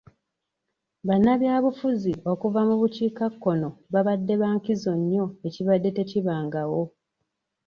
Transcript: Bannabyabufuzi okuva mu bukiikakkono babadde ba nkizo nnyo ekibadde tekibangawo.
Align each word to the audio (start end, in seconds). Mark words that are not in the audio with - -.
Bannabyabufuzi 1.07 2.13
okuva 2.31 2.61
mu 2.67 2.75
bukiikakkono 2.81 3.69
babadde 3.93 4.33
ba 4.41 4.49
nkizo 4.55 4.91
nnyo 4.99 5.25
ekibadde 5.47 5.89
tekibangawo. 5.97 6.81